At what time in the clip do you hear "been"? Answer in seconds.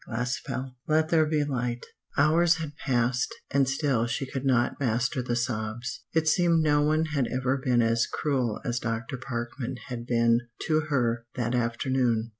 7.63-7.83, 10.07-10.39